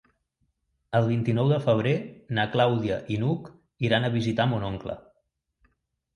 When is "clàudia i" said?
2.57-3.19